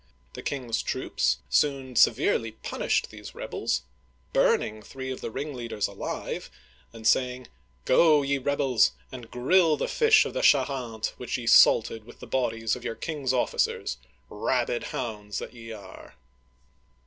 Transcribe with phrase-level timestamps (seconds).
[0.33, 3.83] The king's troops soon severely punished these rebels,
[4.33, 6.49] burning three of the ringleaders alive,
[6.91, 7.45] and saying,"
[7.85, 12.25] Go, ye rebels, and grill the fish of the Charente, which ye salted with the
[12.25, 16.15] bodies of your king's officers, rabid hounds that ye are